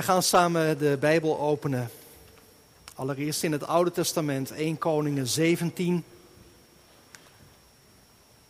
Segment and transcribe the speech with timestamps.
[0.00, 1.90] Wij gaan samen de Bijbel openen.
[2.94, 6.04] Allereerst in het Oude Testament, 1 Koningen 17.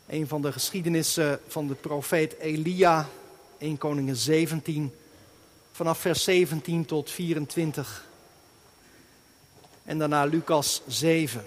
[0.06, 3.08] Een van de geschiedenissen van de profeet Elia,
[3.58, 4.94] 1 Koningen 17,
[5.72, 8.06] vanaf vers 17 tot 24.
[9.84, 11.44] En daarna Lucas 7.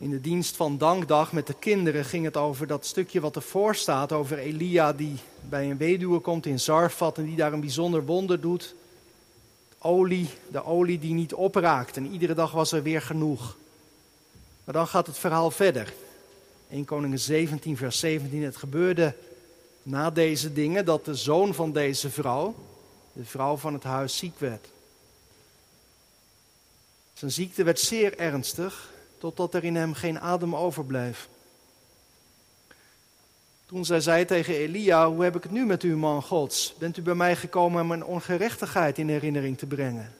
[0.00, 3.74] In de dienst van Dankdag met de kinderen ging het over dat stukje wat ervoor
[3.74, 5.16] staat, over Elia die
[5.48, 8.74] bij een weduwe komt in Zarfat en die daar een bijzonder wonder doet.
[9.78, 13.56] Olie, de olie die niet opraakt en iedere dag was er weer genoeg.
[14.64, 15.92] Maar dan gaat het verhaal verder.
[16.70, 18.42] 1 Koningen 17, vers 17.
[18.42, 19.14] Het gebeurde
[19.82, 22.54] na deze dingen dat de zoon van deze vrouw,
[23.12, 24.68] de vrouw van het huis, ziek werd.
[27.14, 31.28] Zijn ziekte werd zeer ernstig totdat er in hem geen adem overbleef.
[33.66, 36.74] Toen zij zei tegen Elia, hoe heb ik het nu met u, man Gods?
[36.78, 40.14] Bent u bij mij gekomen om mijn ongerechtigheid in herinnering te brengen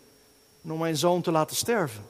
[0.65, 2.05] en om mijn zoon te laten sterven?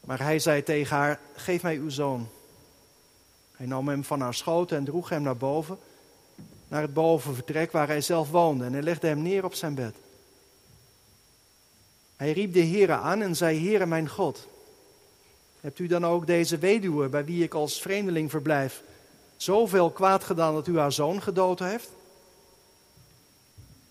[0.00, 2.28] Maar hij zei tegen haar, geef mij uw zoon.
[3.56, 5.78] Hij nam hem van haar schoot en droeg hem naar boven,
[6.68, 9.94] naar het bovenvertrek waar hij zelf woonde en hij legde hem neer op zijn bed.
[12.16, 14.46] Hij riep de Heere aan en zei, Heere mijn God,
[15.60, 18.82] Hebt u dan ook deze weduwe, bij wie ik als vreemdeling verblijf,
[19.36, 21.88] zoveel kwaad gedaan dat u haar zoon gedood heeft?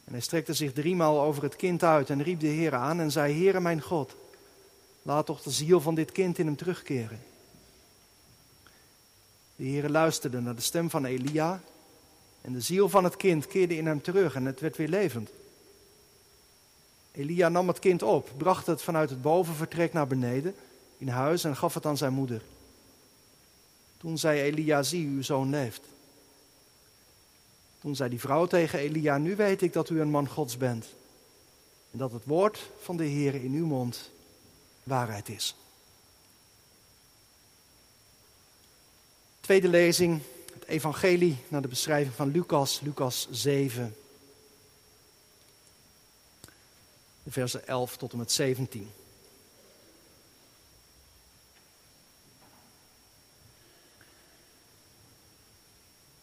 [0.03, 3.11] En hij strekte zich driemaal over het kind uit en riep de Heer aan en
[3.11, 4.15] zei, Heere mijn God,
[5.01, 7.19] laat toch de ziel van dit kind in hem terugkeren.
[9.55, 11.61] De Heer luisterde naar de stem van Elia
[12.41, 15.29] en de ziel van het kind keerde in hem terug en het werd weer levend.
[17.11, 20.55] Elia nam het kind op, bracht het vanuit het bovenvertrek naar beneden
[20.97, 22.41] in huis en gaf het aan zijn moeder.
[23.97, 25.81] Toen zei Elia, zie, uw zoon leeft.
[27.79, 30.85] Toen zei die vrouw tegen Elia, nu weet ik dat u een man Gods bent.
[31.91, 34.09] En dat het woord van de Heer in uw mond
[34.83, 35.55] waarheid is.
[39.39, 40.21] Tweede lezing,
[40.53, 43.95] het evangelie naar de beschrijving van Lucas, Lucas 7.
[47.23, 48.91] De versen 11 tot en met 17.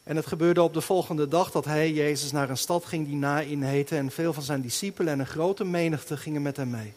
[0.04, 3.16] En het gebeurde op de volgende dag dat hij, Jezus, naar een stad ging die
[3.16, 3.96] Nain heette.
[3.96, 6.92] En veel van zijn discipelen en een grote menigte gingen met hem mee.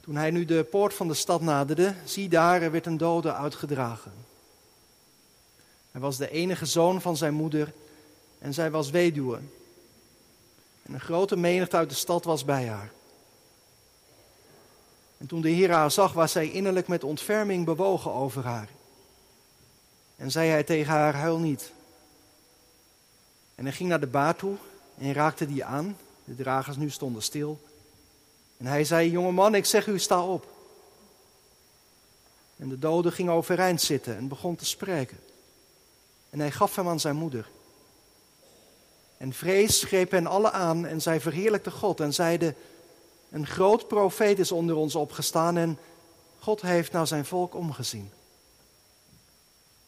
[0.00, 3.34] Toen hij nu de poort van de stad naderde, zie daar, er werd een dode
[3.34, 4.12] uitgedragen.
[5.90, 7.72] Hij was de enige zoon van zijn moeder
[8.38, 9.38] en zij was weduwe.
[10.82, 12.90] En een grote menigte uit de stad was bij haar.
[15.18, 18.68] En toen de Heer haar zag, was hij innerlijk met ontferming bewogen over haar.
[20.16, 21.72] En zei hij tegen haar, huil niet.
[23.54, 24.56] En hij ging naar de baar toe
[24.98, 25.96] en raakte die aan.
[26.24, 27.60] De dragers nu stonden stil.
[28.56, 30.46] En hij zei, jonge man, ik zeg u, sta op.
[32.56, 35.18] En de dode ging overeind zitten en begon te spreken.
[36.30, 37.48] En hij gaf hem aan zijn moeder.
[39.16, 42.56] En vrees greep hen alle aan en zij verheerlijkte God en zeiden,
[43.30, 45.78] een groot profeet is onder ons opgestaan en
[46.38, 48.10] God heeft naar zijn volk omgezien.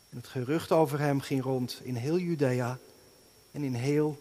[0.09, 2.79] Het gerucht over hem ging rond in heel Judea
[3.51, 4.19] en in heel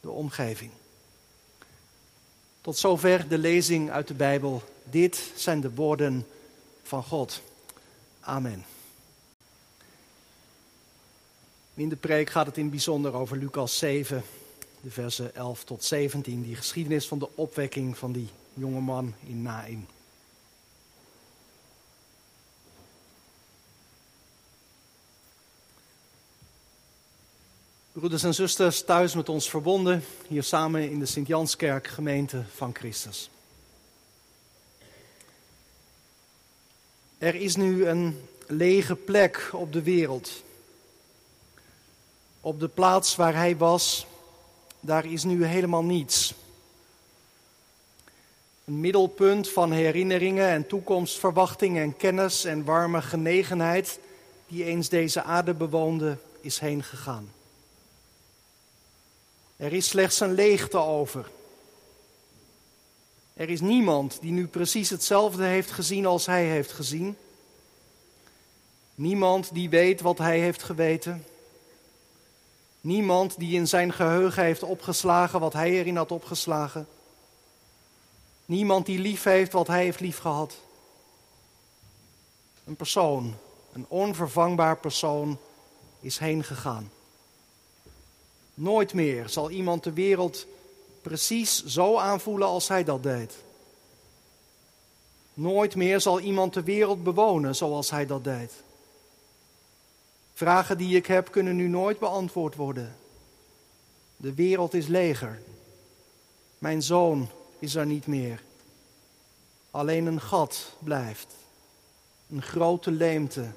[0.00, 0.70] de omgeving.
[2.60, 4.62] Tot zover de lezing uit de Bijbel.
[4.90, 6.26] Dit zijn de woorden
[6.82, 7.42] van God.
[8.20, 8.64] Amen.
[11.74, 14.22] In de preek gaat het in bijzonder over Lucas 7,
[14.80, 19.42] de versen 11 tot 17, die geschiedenis van de opwekking van die jonge man in
[19.42, 19.88] Nain.
[27.94, 33.30] Broeders en zusters, thuis met ons verbonden, hier samen in de Sint-Janskerk, gemeente van Christus.
[37.18, 40.30] Er is nu een lege plek op de wereld.
[42.40, 44.06] Op de plaats waar hij was,
[44.80, 46.34] daar is nu helemaal niets.
[48.64, 53.98] Een middelpunt van herinneringen en toekomstverwachtingen en kennis en warme genegenheid
[54.48, 57.33] die eens deze aarde bewoonde, is heen gegaan.
[59.64, 61.30] Er is slechts een leegte over.
[63.34, 67.16] Er is niemand die nu precies hetzelfde heeft gezien als hij heeft gezien.
[68.94, 71.24] Niemand die weet wat hij heeft geweten.
[72.80, 76.86] Niemand die in zijn geheugen heeft opgeslagen wat hij erin had opgeslagen.
[78.46, 80.54] Niemand die lief heeft wat hij heeft liefgehad.
[82.64, 83.34] Een persoon,
[83.72, 85.38] een onvervangbaar persoon,
[86.00, 86.90] is heen gegaan.
[88.54, 90.46] Nooit meer zal iemand de wereld
[91.02, 93.34] precies zo aanvoelen als hij dat deed.
[95.34, 98.52] Nooit meer zal iemand de wereld bewonen zoals hij dat deed.
[100.34, 102.96] Vragen die ik heb kunnen nu nooit beantwoord worden.
[104.16, 105.42] De wereld is leger.
[106.58, 107.28] Mijn zoon
[107.58, 108.42] is er niet meer.
[109.70, 111.34] Alleen een gat blijft.
[112.30, 113.50] Een grote leemte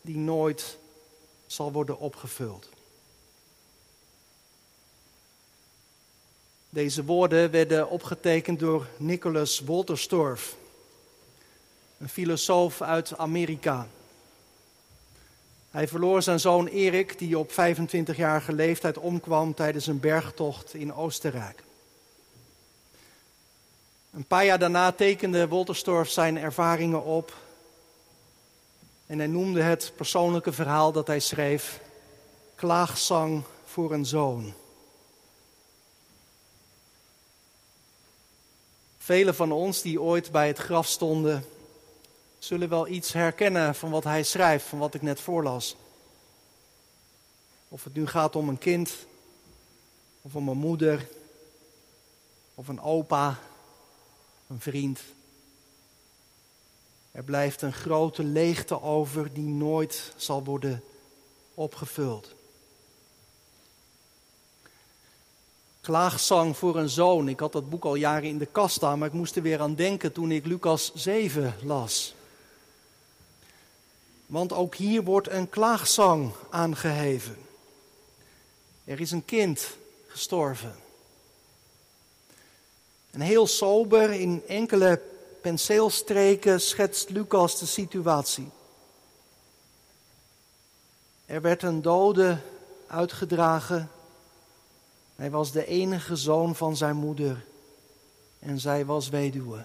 [0.00, 0.78] die nooit
[1.46, 2.68] zal worden opgevuld.
[6.74, 10.56] Deze woorden werden opgetekend door Nicholas Wolterstorff,
[11.98, 13.88] een filosoof uit Amerika.
[15.70, 21.62] Hij verloor zijn zoon Erik, die op 25-jarige leeftijd omkwam tijdens een bergtocht in Oostenrijk.
[24.12, 27.36] Een paar jaar daarna tekende Wolterstorff zijn ervaringen op.
[29.06, 31.80] En hij noemde het persoonlijke verhaal dat hij schreef:
[32.54, 34.54] Klaagzang voor een zoon.
[39.02, 41.44] Velen van ons die ooit bij het graf stonden,
[42.38, 45.76] zullen wel iets herkennen van wat hij schrijft, van wat ik net voorlas.
[47.68, 48.90] Of het nu gaat om een kind,
[50.20, 51.08] of om een moeder,
[52.54, 53.38] of een opa,
[54.46, 55.00] een vriend.
[57.10, 60.82] Er blijft een grote leegte over die nooit zal worden
[61.54, 62.34] opgevuld.
[65.82, 67.28] Klaagzang voor een zoon.
[67.28, 69.60] Ik had dat boek al jaren in de kast staan, maar ik moest er weer
[69.60, 72.14] aan denken toen ik Lucas 7 las.
[74.26, 77.36] Want ook hier wordt een klaagzang aangeheven.
[78.84, 79.68] Er is een kind
[80.06, 80.74] gestorven.
[83.10, 85.00] En heel sober in enkele
[85.40, 88.50] penseelstreken schetst Lucas de situatie.
[91.26, 92.38] Er werd een dode
[92.86, 93.90] uitgedragen.
[95.16, 97.44] Hij was de enige zoon van zijn moeder
[98.38, 99.64] en zij was weduwe.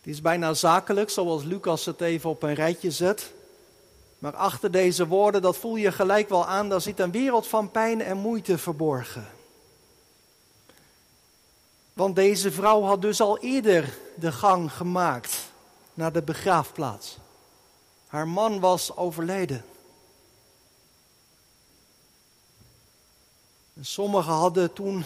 [0.00, 3.32] Het is bijna zakelijk, zoals Lucas het even op een rijtje zet.
[4.18, 7.70] Maar achter deze woorden, dat voel je gelijk wel aan, daar zit een wereld van
[7.70, 9.28] pijn en moeite verborgen.
[11.92, 15.50] Want deze vrouw had dus al eerder de gang gemaakt
[15.94, 17.18] naar de begraafplaats.
[18.06, 19.64] Haar man was overleden.
[23.80, 25.04] En sommigen hadden toen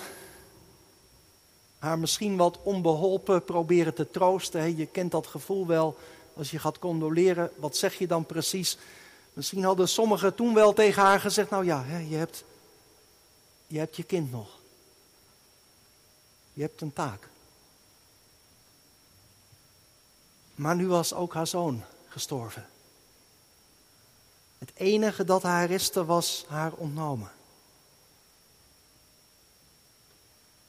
[1.78, 4.76] haar misschien wat onbeholpen proberen te troosten.
[4.76, 5.98] Je kent dat gevoel wel
[6.36, 7.50] als je gaat condoleren.
[7.56, 8.78] Wat zeg je dan precies?
[9.32, 12.44] Misschien hadden sommigen toen wel tegen haar gezegd: Nou ja, je hebt,
[13.66, 14.48] je hebt je kind nog.
[16.52, 17.28] Je hebt een taak.
[20.54, 22.66] Maar nu was ook haar zoon gestorven.
[24.58, 27.30] Het enige dat haar restte was haar ontnomen.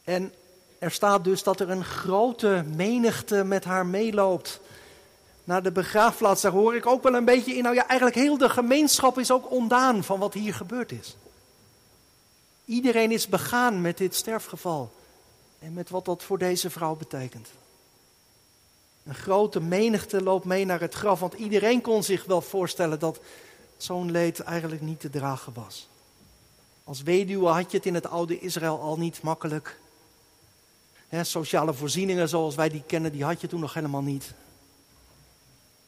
[0.06, 0.34] En
[0.80, 4.60] er staat dus dat er een grote menigte met haar meeloopt
[5.44, 6.42] naar de begraafplaats.
[6.42, 7.64] Daar hoor ik ook wel een beetje in.
[7.64, 11.16] Nou ja, eigenlijk heel de gemeenschap is ook ondaan van wat hier gebeurd is.
[12.66, 14.92] Iedereen is begaan met dit sterfgeval
[15.60, 17.48] en met wat dat voor deze vrouw betekent.
[19.04, 23.20] Een grote menigte loopt mee naar het graf, want iedereen kon zich wel voorstellen dat
[23.78, 25.88] zo'n leed eigenlijk niet te dragen was.
[26.84, 29.80] Als weduwe had je het in het oude Israël al niet makkelijk
[31.10, 34.34] sociale voorzieningen zoals wij die kennen, die had je toen nog helemaal niet.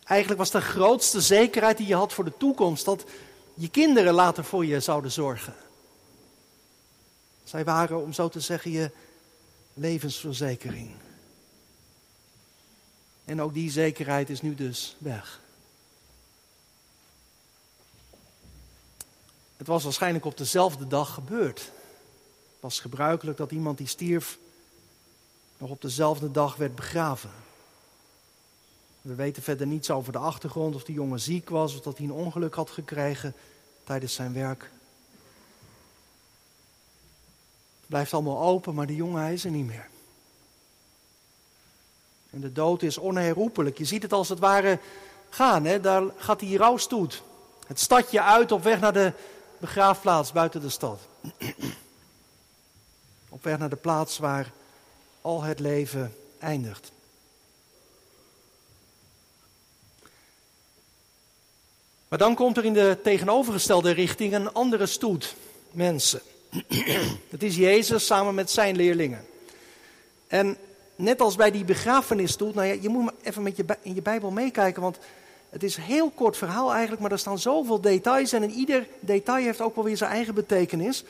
[0.03, 3.05] Eigenlijk was de grootste zekerheid die je had voor de toekomst dat
[3.53, 5.53] je kinderen later voor je zouden zorgen.
[7.43, 8.91] Zij waren, om zo te zeggen, je
[9.74, 10.91] levensverzekering.
[13.25, 15.41] En ook die zekerheid is nu dus weg.
[19.57, 21.59] Het was waarschijnlijk op dezelfde dag gebeurd.
[21.59, 24.38] Het was gebruikelijk dat iemand die stierf
[25.57, 27.29] nog op dezelfde dag werd begraven.
[29.01, 32.05] We weten verder niets over de achtergrond, of die jongen ziek was of dat hij
[32.05, 33.33] een ongeluk had gekregen
[33.83, 34.61] tijdens zijn werk.
[37.79, 39.87] Het blijft allemaal open, maar de jongen is er niet meer.
[42.29, 43.77] En de dood is onherroepelijk.
[43.77, 44.79] Je ziet het als het ware
[45.29, 45.65] gaan.
[45.65, 45.79] Hè?
[45.79, 47.23] Daar gaat die rouwstoet.
[47.67, 49.13] Het stadje uit op weg naar de
[49.57, 50.99] begraafplaats buiten de stad.
[53.29, 54.51] op weg naar de plaats waar
[55.27, 56.91] al het leven eindigt.
[62.07, 65.36] Maar dan komt er in de tegenovergestelde richting een andere stoet
[65.72, 66.22] mensen.
[67.29, 69.25] Het is Jezus samen met zijn leerlingen.
[70.27, 70.57] En
[70.96, 74.31] net als bij die begrafenisstoet, nou ja, je moet even met je, in je Bijbel
[74.31, 74.98] meekijken, want
[75.50, 78.88] het is een heel kort verhaal eigenlijk, maar er staan zoveel details en in ieder
[79.00, 81.03] detail heeft ook wel weer zijn eigen betekenis.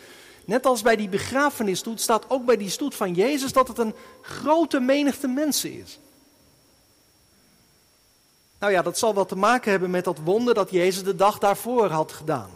[0.47, 3.93] Net als bij die begrafenisstoet staat ook bij die stoet van Jezus dat het een
[4.21, 5.99] grote menigte mensen is.
[8.59, 11.37] Nou ja, dat zal wel te maken hebben met dat wonder dat Jezus de dag
[11.39, 12.49] daarvoor had gedaan.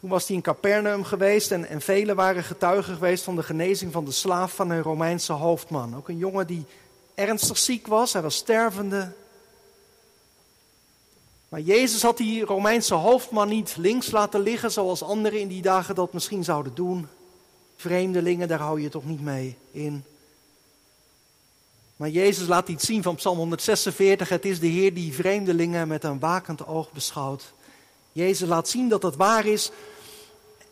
[0.00, 3.92] Toen was hij in Capernaum geweest en, en velen waren getuigen geweest van de genezing
[3.92, 5.96] van de slaaf van een Romeinse hoofdman.
[5.96, 6.64] Ook een jongen die
[7.14, 9.12] ernstig ziek was, hij was stervende.
[11.52, 15.94] Maar Jezus had die Romeinse hoofdman niet links laten liggen zoals anderen in die dagen
[15.94, 17.08] dat misschien zouden doen.
[17.76, 20.04] Vreemdelingen, daar hou je toch niet mee in.
[21.96, 24.28] Maar Jezus laat iets zien van Psalm 146.
[24.28, 27.52] Het is de Heer die vreemdelingen met een wakend oog beschouwt.
[28.12, 29.70] Jezus laat zien dat het waar is.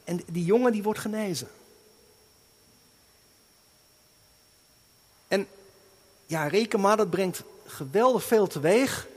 [0.05, 1.49] En die jongen die wordt genezen.
[5.29, 5.47] En
[6.27, 9.09] ja, reken maar, dat brengt geweldig veel teweeg.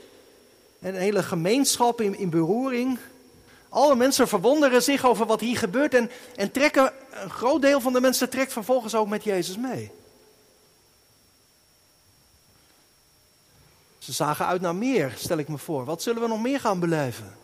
[0.84, 2.98] Een hele gemeenschap in, in beroering.
[3.68, 5.94] Alle mensen verwonderen zich over wat hier gebeurt.
[5.94, 9.90] En, en trekken, een groot deel van de mensen trekt vervolgens ook met Jezus mee.
[13.98, 15.84] Ze zagen uit naar meer, stel ik me voor.
[15.84, 17.36] Wat zullen we nog meer gaan beleven?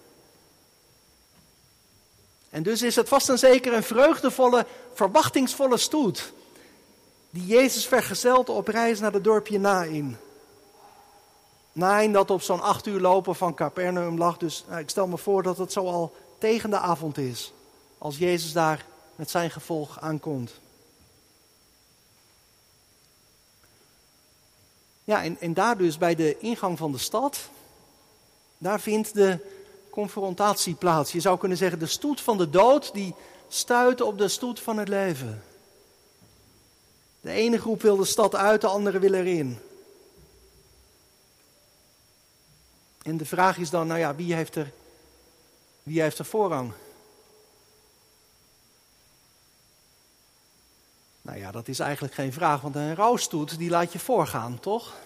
[2.51, 6.33] En dus is het vast en zeker een vreugdevolle, verwachtingsvolle stoet.
[7.31, 10.19] Die Jezus vergezelt op reis naar het dorpje Nain.
[11.73, 14.37] Nain dat op zo'n acht uur lopen van Capernaum lag.
[14.37, 17.53] Dus ik stel me voor dat het zo al tegen de avond is.
[17.99, 18.87] Als Jezus daar
[19.17, 20.61] met zijn gevolg aankomt.
[25.05, 27.39] Ja, en, en daar dus bij de ingang van de stad,
[28.59, 29.39] daar vindt de
[29.91, 31.13] confrontatie plaats.
[31.13, 33.15] Je zou kunnen zeggen, de stoet van de dood, die
[33.49, 35.43] stuit op de stoet van het leven.
[37.21, 39.59] De ene groep wil de stad uit, de andere wil erin.
[43.03, 44.73] En de vraag is dan, nou ja, wie heeft er,
[45.83, 46.73] wie heeft er voorrang?
[51.23, 54.97] Nou ja, dat is eigenlijk geen vraag, want een rouwstoet die laat je voorgaan, toch?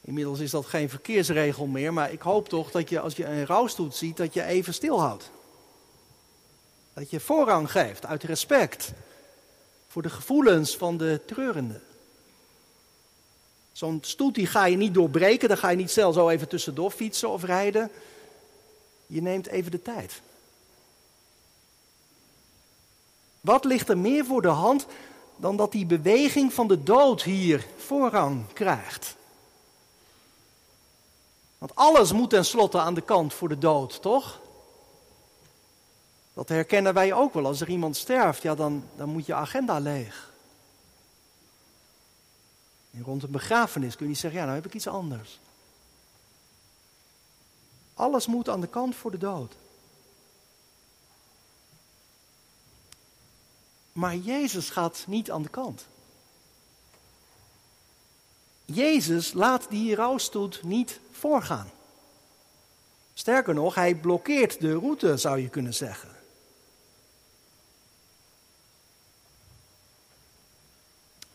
[0.00, 3.46] Inmiddels is dat geen verkeersregel meer, maar ik hoop toch dat je als je een
[3.46, 5.30] rouwstoet ziet, dat je even stilhoudt.
[6.94, 8.92] Dat je voorrang geeft uit respect
[9.88, 11.80] voor de gevoelens van de treurende.
[13.72, 16.90] Zo'n stoet die ga je niet doorbreken, dan ga je niet snel zo even tussendoor
[16.90, 17.90] fietsen of rijden.
[19.06, 20.20] Je neemt even de tijd.
[23.40, 24.86] Wat ligt er meer voor de hand
[25.36, 29.16] dan dat die beweging van de dood hier voorrang krijgt?
[31.58, 34.40] Want alles moet tenslotte aan de kant voor de dood, toch?
[36.34, 37.46] Dat herkennen wij ook wel.
[37.46, 40.31] Als er iemand sterft, ja, dan, dan moet je agenda leeg.
[42.92, 45.40] En rond een begrafenis kun je zeggen, ja, nou heb ik iets anders.
[47.94, 49.54] Alles moet aan de kant voor de dood.
[53.92, 55.86] Maar Jezus gaat niet aan de kant.
[58.64, 61.70] Jezus laat die rouwstoet niet voorgaan.
[63.14, 66.10] Sterker nog, hij blokkeert de route, zou je kunnen zeggen.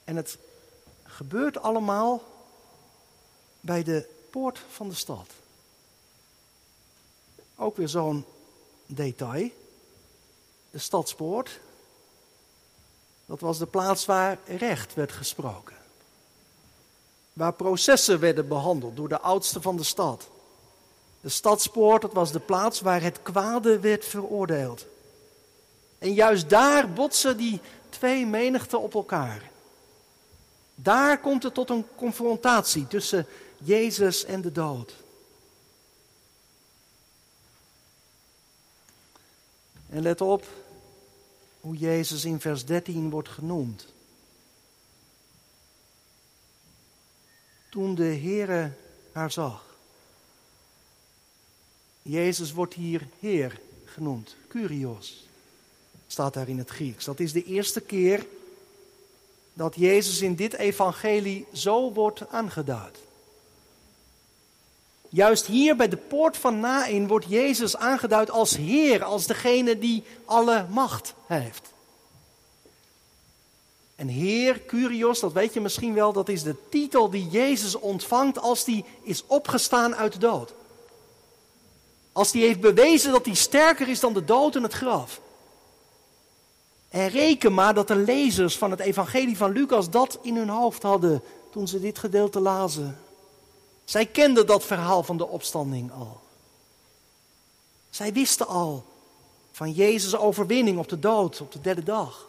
[0.04, 0.38] En het
[1.18, 2.24] gebeurt allemaal
[3.60, 5.28] bij de poort van de stad.
[7.56, 8.26] Ook weer zo'n
[8.86, 9.50] detail.
[10.70, 11.60] De stadspoort,
[13.26, 15.76] dat was de plaats waar recht werd gesproken.
[17.34, 20.28] Waar processen werden behandeld door de oudste van de stad.
[21.22, 24.86] De stadspoort, dat was de plaats waar het kwade werd veroordeeld.
[26.00, 29.56] En juist daar botsen die twee menigten op elkaar.
[30.80, 33.26] Daar komt het tot een confrontatie tussen
[33.64, 34.94] Jezus en de dood.
[39.90, 40.46] En let op
[41.62, 43.88] hoe Jezus in vers 13 wordt genoemd.
[47.70, 48.72] Toen de Heere
[49.12, 49.66] haar zag.
[52.02, 55.28] Jezus wordt hier Heer genoemd, Curios,
[56.08, 57.06] staat daar in het Grieks.
[57.06, 58.26] Dat is de eerste keer
[59.58, 62.98] dat Jezus in dit evangelie zo wordt aangeduid.
[65.10, 70.04] Juist hier bij de poort van Nain wordt Jezus aangeduid als Heer, als degene die
[70.26, 71.62] alle macht heeft.
[73.96, 78.40] En Heer, Curios, dat weet je misschien wel, dat is de titel die Jezus ontvangt
[78.40, 80.54] als hij is opgestaan uit de dood.
[82.12, 85.20] Als hij heeft bewezen dat hij sterker is dan de dood en het graf.
[86.90, 90.84] En reken maar dat de lezers van het evangelie van Lucas dat in hun hoofd
[90.84, 92.98] hadden toen ze dit gedeelte lazen.
[93.86, 96.20] Zij kenden dat verhaal van de opstanding al.
[97.90, 98.86] Zij wisten al
[99.52, 102.28] van Jezus' overwinning op de dood op de derde dag.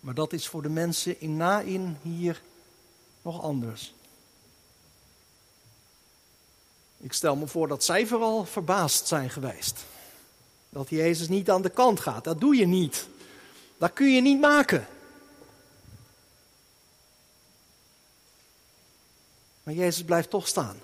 [0.00, 2.42] Maar dat is voor de mensen in Nain hier
[3.22, 3.94] nog anders.
[6.96, 9.84] Ik stel me voor dat zij vooral verbaasd zijn geweest.
[10.70, 12.24] Dat Jezus niet aan de kant gaat.
[12.24, 13.08] Dat doe je niet.
[13.78, 14.86] Dat kun je niet maken.
[19.62, 20.76] Maar Jezus blijft toch staan.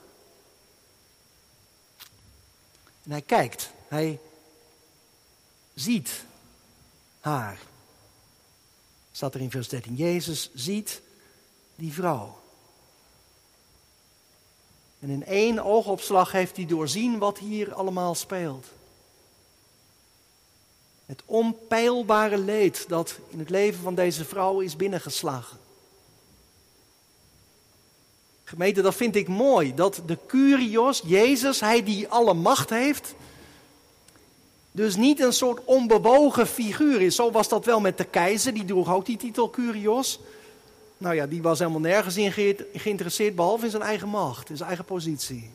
[3.03, 3.71] En hij kijkt.
[3.89, 4.21] Hij
[5.75, 6.25] ziet
[7.21, 7.59] haar.
[9.13, 9.95] Staat er in vers 13.
[9.95, 11.03] Jezus ziet
[11.75, 12.39] die vrouw.
[14.99, 18.67] En in één oogopslag heeft hij doorzien wat hier allemaal speelt.
[21.07, 25.59] Het onpeilbare leed dat in het leven van deze vrouw is binnengeslagen.
[28.45, 29.75] Gemeente, dat vind ik mooi.
[29.75, 33.15] Dat de Curios, Jezus, hij die alle macht heeft,
[34.73, 37.15] dus niet een soort onbewogen figuur is.
[37.15, 40.19] Zo was dat wel met de keizer, die droeg ook die titel Curios.
[40.99, 42.33] Nou ja, die was helemaal nergens in
[42.75, 45.51] geïnteresseerd, behalve in zijn eigen macht, in zijn eigen positie.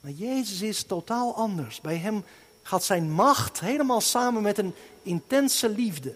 [0.00, 1.80] Maar Jezus is totaal anders.
[1.80, 2.24] Bij hem
[2.66, 6.14] gaat zijn macht helemaal samen met een intense liefde.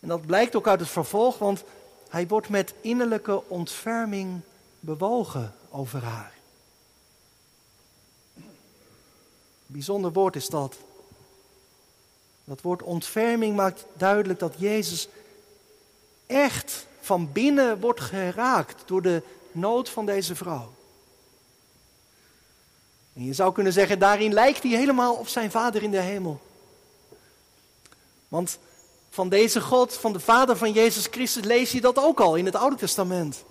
[0.00, 1.64] En dat blijkt ook uit het vervolg, want
[2.08, 4.40] hij wordt met innerlijke ontferming
[4.80, 6.34] bewogen over haar.
[9.66, 10.76] Bijzonder woord is dat.
[12.44, 15.08] Dat woord ontferming maakt duidelijk dat Jezus
[16.26, 20.75] echt van binnen wordt geraakt door de nood van deze vrouw.
[23.16, 26.40] En je zou kunnen zeggen, daarin lijkt hij helemaal op zijn vader in de hemel.
[28.28, 28.58] Want
[29.10, 32.44] van deze God, van de Vader van Jezus Christus, lees je dat ook al in
[32.44, 33.44] het Oude Testament.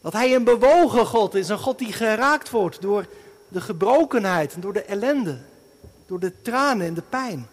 [0.00, 3.06] Dat Hij een bewogen God is, een God die geraakt wordt door
[3.48, 5.40] de gebrokenheid en door de ellende,
[6.06, 7.48] door de tranen en de pijn.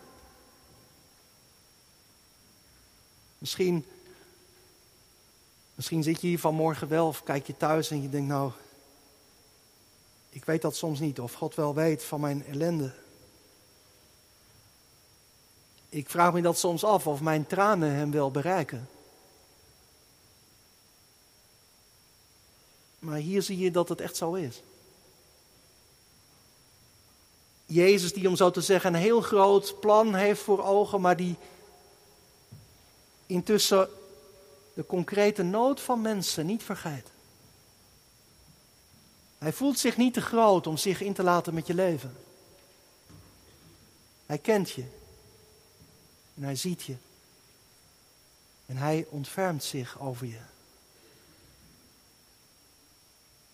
[3.38, 3.86] Misschien,
[5.76, 8.52] misschien zit je hier vanmorgen wel of kijk je thuis en je denkt nou,
[10.38, 12.94] ik weet dat soms niet of God wel weet van mijn ellende.
[15.90, 18.90] Ik vraag me dat soms af of mijn tranen hem wel bereiken.
[23.00, 24.62] Maar hier zie je dat het echt zo is.
[27.66, 31.36] Jezus die om zo te zeggen een heel groot plan heeft voor ogen, maar die
[33.26, 33.90] intussen
[34.74, 37.16] de concrete nood van mensen niet vergeet.
[39.38, 42.16] Hij voelt zich niet te groot om zich in te laten met je leven.
[44.26, 44.84] Hij kent je.
[46.36, 46.96] En hij ziet je.
[48.66, 50.40] En hij ontfermt zich over je.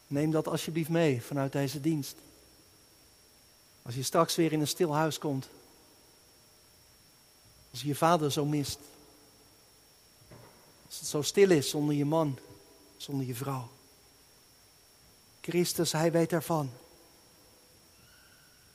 [0.08, 2.16] Neem dat alsjeblieft mee vanuit deze dienst.
[3.82, 5.50] Als je straks weer in een stil huis komt.
[7.72, 8.80] Als je je vader zo mist.
[10.86, 12.40] Als het zo stil is zonder je man,
[12.98, 13.70] zonder je vrouw.
[15.44, 16.70] Christus, hij weet ervan.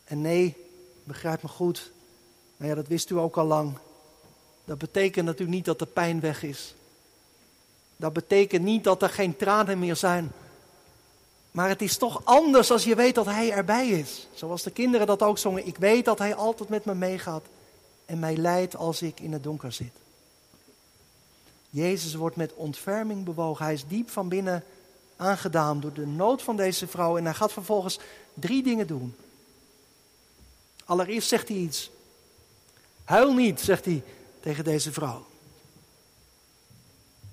[0.05, 0.57] En nee,
[1.05, 1.91] begrijp me goed.
[2.57, 3.79] Nou ja, dat wist u ook al lang.
[4.65, 6.75] Dat betekent natuurlijk niet dat de pijn weg is.
[7.97, 10.33] Dat betekent niet dat er geen tranen meer zijn.
[11.51, 14.29] Maar het is toch anders als je weet dat Hij erbij is.
[14.35, 15.67] Zoals de kinderen dat ook zongen.
[15.67, 17.45] Ik weet dat Hij altijd met me meegaat
[18.05, 19.93] en mij leidt als ik in het donker zit.
[21.71, 23.65] Jezus wordt met ontferming bewogen.
[23.65, 24.65] Hij is diep van binnen
[25.19, 27.17] aangedaan door de nood van deze vrouw.
[27.17, 27.99] En hij gaat vervolgens
[28.35, 29.17] drie dingen doen.
[30.85, 31.91] Allereerst zegt hij iets.
[33.05, 34.03] Huil niet, zegt hij
[34.41, 35.27] tegen deze vrouw.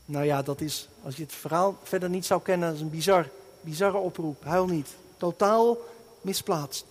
[0.05, 2.89] Nou ja, dat is, als je het verhaal verder niet zou kennen, dat is een
[2.89, 3.29] bizar,
[3.61, 4.43] bizarre oproep.
[4.43, 4.89] Huil niet.
[5.17, 5.77] Totaal
[6.21, 6.85] misplaatst.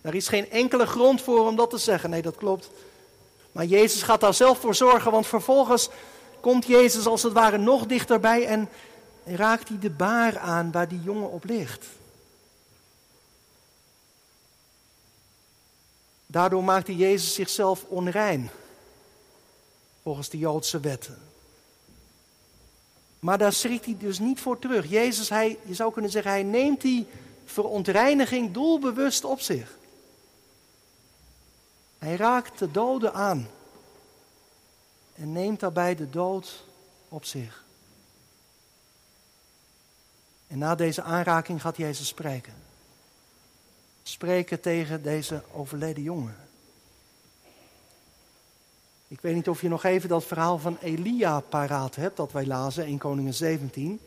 [0.00, 2.10] Er is geen enkele grond voor om dat te zeggen.
[2.10, 2.70] Nee, dat klopt.
[3.52, 5.88] Maar Jezus gaat daar zelf voor zorgen, want vervolgens
[6.40, 8.68] komt Jezus als het ware nog dichterbij en
[9.36, 11.86] raakt hij de baar aan waar die jongen op ligt.
[16.26, 18.50] Daardoor maakte Jezus zichzelf onrein,
[20.02, 21.18] volgens de Joodse wetten.
[23.20, 24.90] Maar daar schrikt hij dus niet voor terug.
[24.90, 27.06] Jezus, hij, je zou kunnen zeggen, hij neemt die
[27.44, 29.76] verontreiniging doelbewust op zich.
[31.98, 33.48] Hij raakt de doden aan
[35.14, 36.64] en neemt daarbij de dood
[37.08, 37.64] op zich.
[40.48, 42.54] En na deze aanraking gaat Jezus spreken.
[44.02, 46.36] Spreken tegen deze overleden jongen.
[49.08, 52.46] Ik weet niet of je nog even dat verhaal van Elia paraat hebt, dat wij
[52.46, 54.00] lazen, in Koningen 17.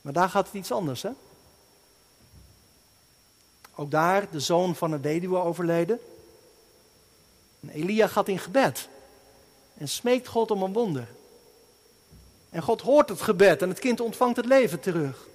[0.00, 1.10] Maar daar gaat het iets anders, hè?
[3.74, 6.00] Ook daar de zoon van een weduwe overleden.
[7.60, 8.88] En Elia gaat in gebed
[9.74, 11.08] en smeekt God om een wonder.
[12.50, 15.26] En God hoort het gebed en het kind ontvangt het leven terug.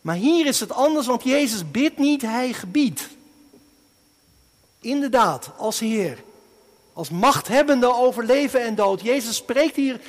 [0.00, 3.08] Maar hier is het anders, want Jezus bidt niet, hij gebiedt.
[4.80, 6.22] Inderdaad, als Heer,
[6.92, 9.00] als machthebbende over leven en dood.
[9.00, 10.00] Jezus spreekt hier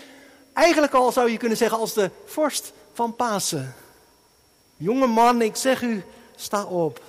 [0.53, 3.75] eigenlijk al, zou je kunnen zeggen, als de vorst van Pasen.
[4.77, 6.03] Jonge man, ik zeg u,
[6.35, 7.01] sta op.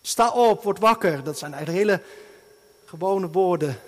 [0.00, 1.24] Sta op, word wakker.
[1.24, 2.02] Dat zijn eigenlijk hele
[2.84, 3.80] gewone woorden.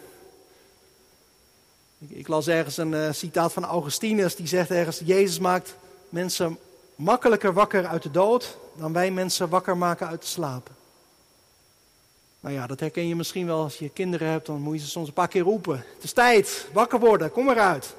[2.09, 5.77] Ik, las ergens een uh, citaat van Augustinus, die zegt ergens: Jezus maakt
[6.09, 6.59] mensen
[6.95, 10.75] makkelijker wakker uit de dood dan wij mensen wakker maken uit de slapen.
[12.41, 14.91] Nou ja, dat herken je misschien wel als je kinderen hebt, dan moet je ze
[14.91, 15.77] soms een paar keer roepen.
[15.77, 17.95] Het is tijd, wakker worden, kom eruit.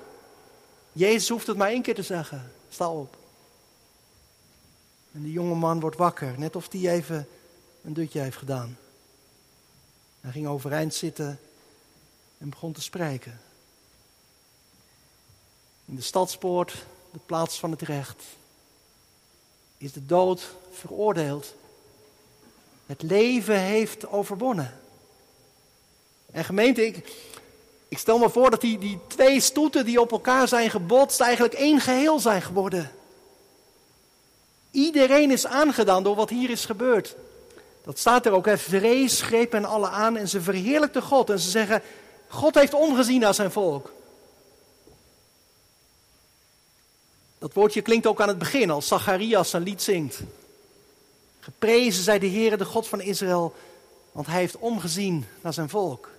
[0.92, 2.52] Jezus hoeft het maar één keer te zeggen.
[2.70, 3.18] Sta op.
[5.12, 7.28] En die jonge man wordt wakker, net of hij even
[7.84, 8.78] een dutje heeft gedaan.
[10.22, 11.40] Hij ging overeind zitten
[12.38, 13.40] en begon te spreken.
[15.86, 18.24] In de stadspoort, de plaats van het recht,
[19.78, 21.54] is de dood veroordeeld.
[22.86, 24.80] Het leven heeft overwonnen.
[26.32, 27.12] En gemeente, ik,
[27.88, 31.54] ik stel me voor dat die, die twee stoeten die op elkaar zijn gebotst eigenlijk
[31.54, 32.92] één geheel zijn geworden.
[34.72, 37.16] Iedereen is aangedaan door wat hier is gebeurd.
[37.84, 38.46] Dat staat er ook.
[38.46, 38.58] Hè.
[38.58, 41.30] Vrees greep hen alle aan en ze verheerlijkten God.
[41.30, 41.82] En ze zeggen,
[42.28, 43.92] God heeft omgezien naar zijn volk.
[47.46, 50.20] Dat woordje klinkt ook aan het begin als Zacharias een lied zingt.
[51.40, 53.56] Geprezen zij de Heere, de God van Israël,
[54.12, 56.10] want hij heeft omgezien naar zijn volk.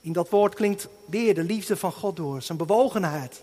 [0.00, 3.42] In dat woord klinkt weer de liefde van God door, zijn bewogenheid.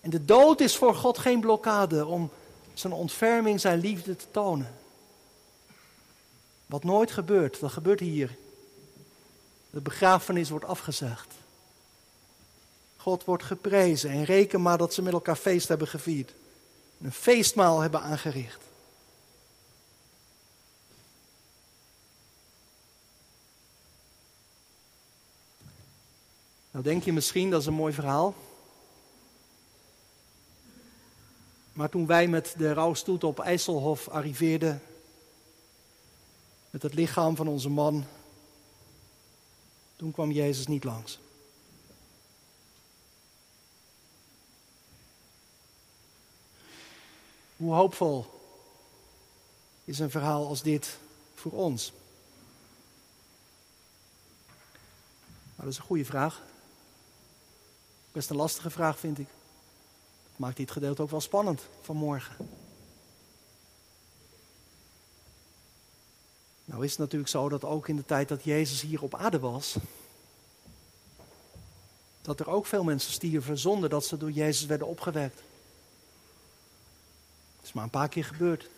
[0.00, 2.30] En de dood is voor God geen blokkade om
[2.74, 4.74] zijn ontferming, zijn liefde te tonen.
[6.66, 8.36] Wat nooit gebeurt, dat gebeurt hier.
[9.70, 11.34] De begrafenis wordt afgezegd.
[13.04, 16.34] God wordt geprezen en reken maar dat ze met elkaar feest hebben gevierd.
[17.00, 18.60] Een feestmaal hebben aangericht.
[26.70, 28.34] Nou denk je misschien, dat is een mooi verhaal.
[31.72, 34.82] Maar toen wij met de rouwstoet op IJsselhof arriveerden,
[36.70, 38.04] met het lichaam van onze man,
[39.96, 41.22] toen kwam Jezus niet langs.
[47.64, 48.26] Hoe hoopvol
[49.84, 50.98] is een verhaal als dit
[51.34, 51.92] voor ons?
[55.44, 56.42] Nou, dat is een goede vraag.
[58.12, 59.28] Best een lastige vraag, vind ik.
[60.36, 62.36] Maakt dit gedeelte ook wel spannend vanmorgen.
[66.64, 69.38] Nou is het natuurlijk zo dat ook in de tijd dat Jezus hier op aarde
[69.38, 69.76] was,
[72.22, 75.42] dat er ook veel mensen stierven zonder dat ze door Jezus werden opgewekt.
[77.64, 78.68] Is maar een paar keer gebeurd.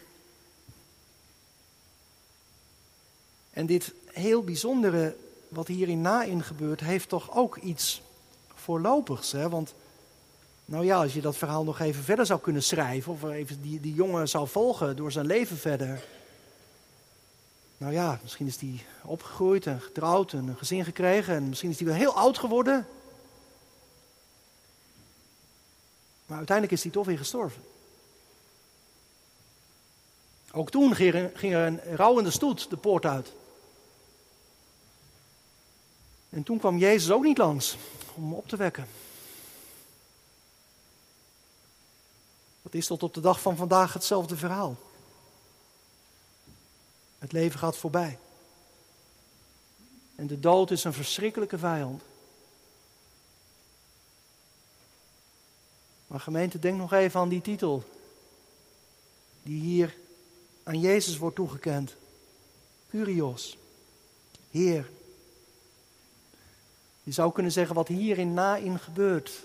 [3.50, 5.16] En dit heel bijzondere
[5.48, 8.02] wat hierin na in gebeurt, heeft toch ook iets
[8.54, 9.32] voorlopigs.
[9.32, 9.48] Hè?
[9.48, 9.74] Want,
[10.64, 13.80] nou ja, als je dat verhaal nog even verder zou kunnen schrijven, of even die,
[13.80, 16.04] die jongen zou volgen door zijn leven verder.
[17.78, 21.78] Nou ja, misschien is die opgegroeid en getrouwd en een gezin gekregen en misschien is
[21.78, 22.86] hij wel heel oud geworden.
[26.26, 27.62] Maar uiteindelijk is hij toch weer gestorven.
[30.56, 33.32] Ook toen ging er een rouwende stoet de poort uit.
[36.28, 37.76] En toen kwam Jezus ook niet langs
[38.14, 38.86] om op te wekken.
[42.62, 44.76] Dat is tot op de dag van vandaag hetzelfde verhaal.
[47.18, 48.18] Het leven gaat voorbij.
[50.14, 52.02] En de dood is een verschrikkelijke vijand.
[56.06, 57.84] Maar gemeente, denk nog even aan die titel.
[59.42, 59.96] Die hier
[60.66, 61.94] aan Jezus wordt toegekend.
[62.88, 63.58] Curios.
[64.50, 64.90] Heer.
[67.02, 69.44] Je zou kunnen zeggen wat hierin na in gebeurt.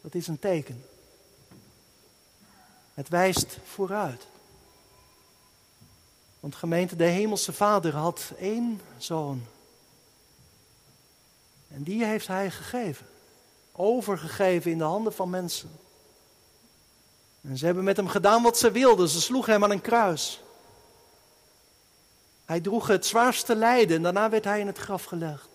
[0.00, 0.84] Dat is een teken.
[2.94, 4.26] Het wijst vooruit.
[6.40, 9.42] Want gemeente, de hemelse vader had één zoon.
[11.68, 13.06] En die heeft hij gegeven.
[13.72, 15.70] overgegeven in de handen van mensen.
[17.40, 19.08] En ze hebben met hem gedaan wat ze wilden.
[19.08, 20.42] Ze sloegen hem aan een kruis.
[22.44, 25.48] Hij droeg het zwaarste lijden en daarna werd hij in het graf gelegd.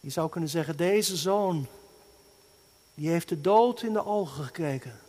[0.00, 1.66] Je zou kunnen zeggen, deze zoon,
[2.94, 5.00] die heeft de dood in de ogen gekeken.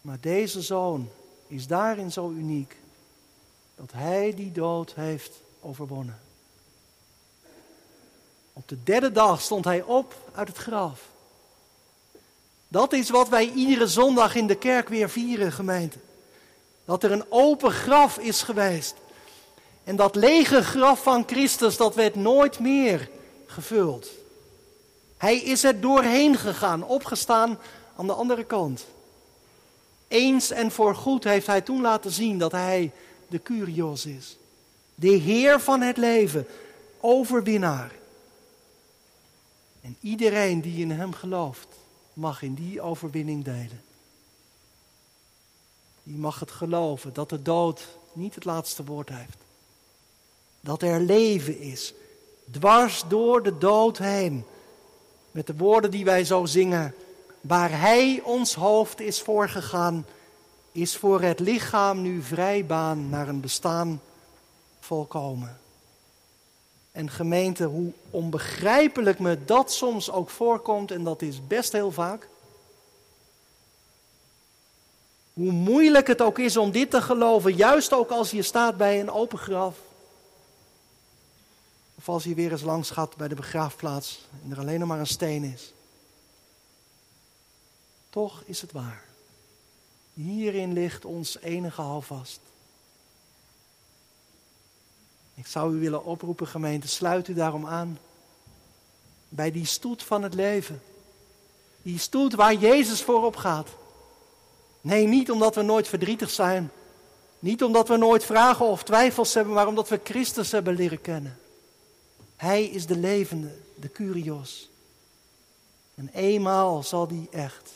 [0.00, 1.10] Maar deze zoon
[1.46, 2.76] is daarin zo uniek
[3.74, 6.20] dat hij die dood heeft overwonnen.
[8.52, 11.00] Op de derde dag stond hij op uit het graf.
[12.68, 15.98] Dat is wat wij iedere zondag in de kerk weer vieren, gemeente.
[16.84, 18.94] Dat er een open graf is geweest.
[19.84, 23.08] En dat lege graf van Christus, dat werd nooit meer
[23.46, 24.08] gevuld.
[25.16, 27.58] Hij is er doorheen gegaan, opgestaan
[27.96, 28.84] aan de andere kant.
[30.08, 32.92] Eens en voorgoed heeft hij toen laten zien dat hij
[33.28, 34.36] de Curios is.
[34.94, 36.46] De Heer van het leven,
[37.00, 37.92] overwinnaar.
[39.82, 41.68] En iedereen die in hem gelooft,
[42.12, 43.82] mag in die overwinning delen.
[46.02, 49.38] Die mag het geloven dat de dood niet het laatste woord heeft.
[50.60, 51.94] Dat er leven is,
[52.50, 54.44] dwars door de dood heen.
[55.30, 56.94] Met de woorden die wij zo zingen.
[57.40, 60.06] Waar Hij ons hoofd is voorgegaan,
[60.72, 64.00] is voor het lichaam nu vrijbaan naar een bestaan
[64.80, 65.61] volkomen.
[66.92, 72.28] En gemeente, hoe onbegrijpelijk me dat soms ook voorkomt, en dat is best heel vaak.
[75.32, 79.00] Hoe moeilijk het ook is om dit te geloven, juist ook als je staat bij
[79.00, 79.76] een open graf.
[81.94, 84.98] Of als je weer eens langs gaat bij de begraafplaats en er alleen nog maar
[84.98, 85.72] een steen is.
[88.10, 89.04] Toch is het waar.
[90.14, 92.40] Hierin ligt ons enige houvast.
[95.34, 97.98] Ik zou u willen oproepen, gemeente, sluit u daarom aan.
[99.28, 100.82] Bij die stoet van het leven.
[101.82, 103.68] Die stoet waar Jezus voorop gaat.
[104.80, 106.70] Nee, niet omdat we nooit verdrietig zijn.
[107.38, 111.38] Niet omdat we nooit vragen of twijfels hebben, maar omdat we Christus hebben leren kennen.
[112.36, 114.70] Hij is de levende, de Curios.
[115.94, 117.70] En eenmaal zal die echt,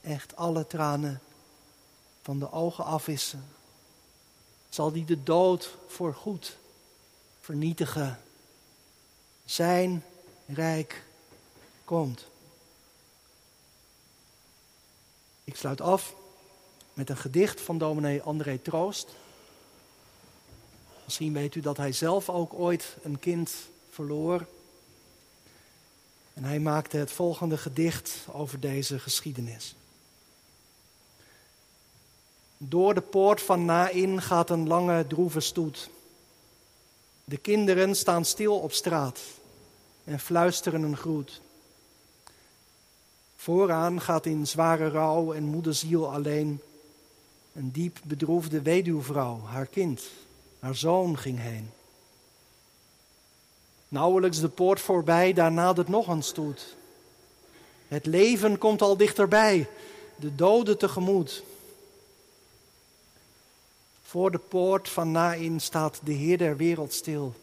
[0.00, 1.20] echt alle tranen
[2.22, 3.44] van de ogen afwissen.
[4.68, 6.56] Zal die de dood voor goed
[7.40, 8.20] vernietigen.
[9.44, 10.04] Zijn
[10.46, 11.04] rijk
[11.84, 12.26] komt.
[15.44, 16.14] Ik sluit af
[16.94, 19.08] met een gedicht van dominee André Troost.
[21.04, 23.54] Misschien weet u dat hij zelf ook ooit een kind
[23.90, 24.46] verloor.
[26.34, 29.74] En hij maakte het volgende gedicht over deze geschiedenis.
[32.56, 35.90] Door de poort van Nain gaat een lange droeve stoet.
[37.30, 39.20] De kinderen staan stil op straat
[40.04, 41.40] en fluisteren een groet.
[43.36, 46.60] Vooraan gaat in zware rouw en moederziel alleen
[47.52, 50.02] een diep bedroefde weduwvrouw, haar kind,
[50.58, 51.70] haar zoon ging heen.
[53.88, 56.76] Nauwelijks de poort voorbij, daar nadert nog een stoet.
[57.88, 59.68] Het leven komt al dichterbij,
[60.16, 61.42] de doden tegemoet.
[64.10, 67.34] Voor de poort van Nain staat de Heer der wereld stil.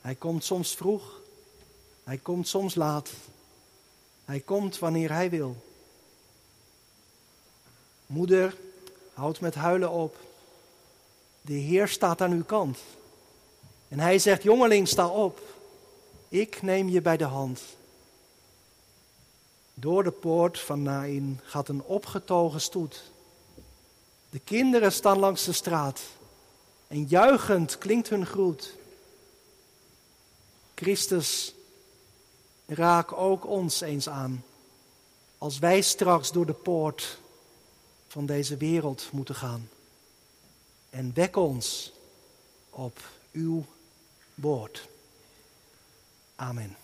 [0.00, 1.20] Hij komt soms vroeg,
[2.04, 3.10] hij komt soms laat.
[4.24, 5.56] Hij komt wanneer hij wil.
[8.06, 8.56] Moeder,
[9.14, 10.16] houd met huilen op.
[11.40, 12.78] De Heer staat aan uw kant.
[13.88, 15.40] En hij zegt, jongeling, sta op.
[16.28, 17.62] Ik neem je bij de hand.
[19.74, 23.14] Door de poort van Nain gaat een opgetogen stoet.
[24.30, 26.00] De kinderen staan langs de straat
[26.86, 28.74] en juichend klinkt hun groet.
[30.74, 31.54] Christus,
[32.66, 34.44] raak ook ons eens aan,
[35.38, 37.18] als wij straks door de poort
[38.08, 39.68] van deze wereld moeten gaan.
[40.90, 41.92] En wek ons
[42.70, 42.98] op
[43.32, 43.64] uw
[44.34, 44.88] woord.
[46.36, 46.76] Amen.